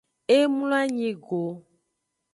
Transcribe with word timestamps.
E 0.35 0.37
mloanyi 0.53 1.11
go. 1.25 1.41